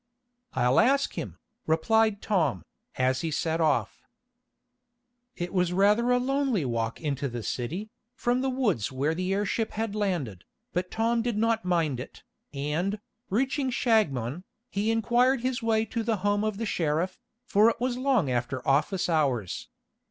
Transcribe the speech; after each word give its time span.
"I'll 0.55 0.79
ask 0.79 1.13
him," 1.13 1.37
replied 1.67 2.23
Tom, 2.23 2.65
as 2.95 3.21
he 3.21 3.29
set 3.29 3.61
off. 3.61 4.01
It 5.35 5.53
was 5.53 5.73
rather 5.73 6.09
a 6.09 6.17
lonely 6.17 6.65
walk 6.65 6.99
into 6.99 7.29
the 7.29 7.43
city, 7.43 7.91
from 8.15 8.41
the 8.41 8.49
woods 8.49 8.91
where 8.91 9.13
the 9.13 9.31
airship 9.31 9.73
had 9.73 9.93
landed, 9.93 10.43
but 10.73 10.89
Tom 10.89 11.21
did 11.21 11.37
not 11.37 11.65
mind 11.65 11.99
it, 11.99 12.23
and, 12.51 12.99
reaching 13.29 13.69
Shagmon, 13.69 14.41
he 14.71 14.89
inquired 14.89 15.41
his 15.41 15.61
way 15.61 15.85
to 15.85 16.01
the 16.01 16.17
home 16.25 16.43
of 16.43 16.57
the 16.57 16.65
sheriff, 16.65 17.19
for 17.45 17.69
it 17.69 17.79
was 17.79 17.95
long 17.95 18.27
after 18.31 18.67
office 18.67 19.07
hours. 19.07 19.69